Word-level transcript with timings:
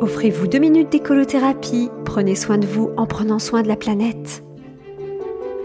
Offrez-vous 0.00 0.46
deux 0.46 0.60
minutes 0.60 0.90
d'écolothérapie. 0.90 1.90
Prenez 2.04 2.36
soin 2.36 2.56
de 2.56 2.66
vous 2.66 2.90
en 2.96 3.06
prenant 3.06 3.40
soin 3.40 3.62
de 3.62 3.68
la 3.68 3.74
planète. 3.74 4.44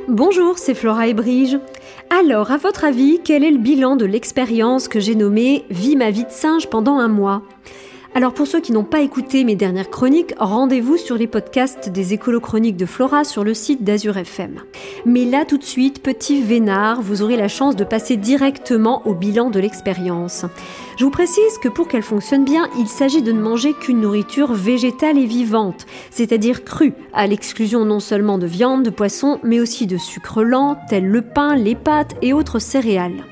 Bonjour, 0.08 0.58
c'est 0.58 0.74
Flora 0.74 1.08
et 1.08 1.14
Brige. 1.14 1.60
Alors, 2.10 2.50
à 2.50 2.58
votre 2.58 2.84
avis, 2.84 3.20
quel 3.24 3.44
est 3.44 3.52
le 3.52 3.60
bilan 3.60 3.96
de 3.96 4.06
l'expérience 4.06 4.88
que 4.88 5.00
j'ai 5.00 5.14
nommée 5.14 5.66
Vie 5.70 5.96
ma 5.96 6.10
vie 6.10 6.24
de 6.24 6.32
singe 6.32 6.68
pendant 6.68 6.98
un 6.98 7.10
mois? 7.10 7.44
Alors 8.16 8.34
pour 8.34 8.46
ceux 8.46 8.62
qui 8.62 8.72
n'ont 8.72 8.84
pas 8.84 9.02
écouté 9.02 9.44
mes 9.44 9.56
dernières 9.56 9.90
chroniques, 9.90 10.36
rendez-vous 10.38 10.98
sur 10.98 11.18
les 11.18 11.26
podcasts 11.26 11.90
des 11.90 12.14
écolo-chroniques 12.14 12.78
de 12.78 12.86
Flora 12.86 13.24
sur 13.24 13.44
le 13.44 13.56
site 13.56 13.84
d'Azur 13.84 14.18
FM. 14.18 14.60
Mais 15.06 15.26
là 15.26 15.46
tout 15.46 15.58
de 15.58 15.64
suite, 15.64 16.04
petit 16.04 16.42
vénard, 16.44 17.02
vous 17.02 17.24
aurez 17.24 17.38
la 17.38 17.48
chance 17.48 17.76
de 17.76 17.84
passer 17.84 18.16
directement 18.16 19.02
au 19.08 19.16
bilan 19.16 19.50
de 19.50 19.60
l'expérience. 19.60 20.46
Je 20.98 21.06
vous 21.06 21.12
précise 21.12 21.58
que 21.62 21.70
pour 21.70 21.88
qu'elle 21.88 22.04
fonctionne 22.04 22.46
bien, 22.46 22.70
il 22.78 22.88
s'agit 22.88 23.24
de 23.24 23.32
ne 23.32 23.42
manger 23.42 23.74
qu'une 23.74 24.02
nourriture 24.02 24.54
végétale 24.54 25.18
et 25.18 25.26
vivante, 25.26 25.88
c'est-à-dire 26.12 26.64
crue, 26.64 26.94
à 27.14 27.26
l'exclusion 27.26 27.84
non 27.84 28.00
seulement 28.00 28.38
de 28.38 28.46
viande, 28.46 28.84
de 28.84 28.92
poisson, 28.92 29.40
mais 29.42 29.60
aussi 29.60 29.88
de 29.88 29.98
sucre 29.98 30.44
lent, 30.44 30.78
tel 30.88 31.08
le 31.08 31.24
pain, 31.24 31.56
les 31.56 31.76
pâtes 31.76 32.16
et 32.22 32.32
autres 32.32 32.60
céréales. 32.60 33.24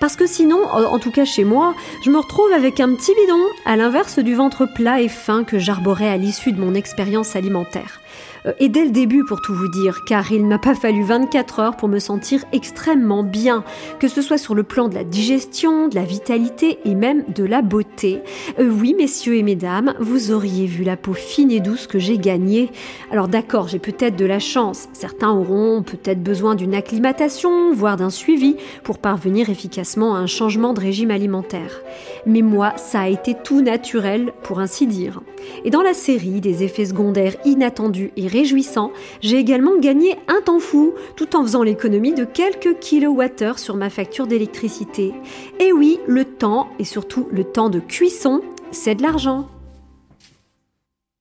Parce 0.00 0.16
que 0.16 0.26
sinon, 0.26 0.64
en 0.66 0.98
tout 0.98 1.10
cas 1.10 1.24
chez 1.24 1.44
moi, 1.44 1.74
je 2.04 2.10
me 2.10 2.18
retrouve 2.18 2.52
avec 2.52 2.80
un 2.80 2.94
petit 2.94 3.12
bidon, 3.14 3.42
à 3.64 3.76
l'inverse 3.76 4.18
du 4.18 4.34
ventre 4.34 4.66
plat 4.66 5.00
et 5.00 5.08
fin 5.08 5.44
que 5.44 5.58
j'arborais 5.58 6.08
à 6.08 6.16
l'issue 6.16 6.52
de 6.52 6.60
mon 6.60 6.74
expérience 6.74 7.36
alimentaire. 7.36 8.00
Euh, 8.46 8.52
et 8.58 8.68
dès 8.68 8.84
le 8.84 8.90
début 8.90 9.24
pour 9.24 9.40
tout 9.40 9.54
vous 9.54 9.68
dire, 9.68 10.04
car 10.04 10.32
il 10.32 10.44
m'a 10.44 10.58
pas 10.58 10.74
fallu 10.74 11.02
24 11.02 11.60
heures 11.60 11.76
pour 11.76 11.88
me 11.88 11.98
sentir 11.98 12.44
extrêmement 12.52 13.22
bien, 13.22 13.64
que 14.00 14.08
ce 14.08 14.22
soit 14.22 14.38
sur 14.38 14.54
le 14.54 14.62
plan 14.62 14.88
de 14.88 14.94
la 14.94 15.04
digestion, 15.04 15.88
de 15.88 15.94
la 15.94 16.04
vitalité 16.04 16.78
et 16.84 16.94
même 16.94 17.24
de 17.28 17.44
la 17.44 17.62
beauté. 17.62 18.22
Euh, 18.58 18.68
oui, 18.68 18.94
messieurs 18.96 19.36
et 19.36 19.42
mesdames, 19.42 19.94
vous 20.00 20.32
auriez 20.32 20.66
vu 20.66 20.84
la 20.84 20.96
peau 20.96 21.14
fine 21.14 21.50
et 21.50 21.60
douce 21.60 21.86
que 21.86 21.98
j'ai 21.98 22.18
gagnée. 22.18 22.70
Alors 23.10 23.28
d'accord, 23.28 23.68
j'ai 23.68 23.78
peut-être 23.78 24.16
de 24.16 24.26
la 24.26 24.38
chance, 24.38 24.88
certains 24.92 25.30
auront 25.30 25.82
peut-être 25.82 26.22
besoin 26.22 26.54
d'une 26.54 26.74
acclimatation, 26.74 27.72
voire 27.72 27.96
d'un 27.96 28.10
suivi, 28.10 28.56
pour 28.82 28.98
parvenir 28.98 29.48
efficacement 29.50 29.81
à 30.14 30.18
un 30.18 30.26
changement 30.26 30.72
de 30.72 30.80
régime 30.80 31.10
alimentaire. 31.10 31.82
Mais 32.26 32.42
moi, 32.42 32.72
ça 32.76 33.02
a 33.02 33.08
été 33.08 33.34
tout 33.34 33.60
naturel, 33.60 34.32
pour 34.42 34.60
ainsi 34.60 34.86
dire. 34.86 35.20
Et 35.64 35.70
dans 35.70 35.82
la 35.82 35.94
série 35.94 36.40
des 36.40 36.62
effets 36.62 36.86
secondaires 36.86 37.36
inattendus 37.44 38.12
et 38.16 38.26
réjouissant, 38.26 38.92
j'ai 39.20 39.38
également 39.38 39.78
gagné 39.78 40.16
un 40.28 40.40
temps 40.40 40.60
fou, 40.60 40.94
tout 41.16 41.36
en 41.36 41.42
faisant 41.42 41.62
l'économie 41.62 42.14
de 42.14 42.24
quelques 42.24 42.78
kilowattheures 42.78 43.58
sur 43.58 43.76
ma 43.76 43.90
facture 43.90 44.26
d'électricité. 44.26 45.12
Et 45.58 45.72
oui, 45.72 45.98
le 46.06 46.24
temps, 46.24 46.68
et 46.78 46.84
surtout 46.84 47.28
le 47.32 47.44
temps 47.44 47.70
de 47.70 47.80
cuisson, 47.80 48.40
c'est 48.70 48.94
de 48.94 49.02
l'argent. 49.02 49.48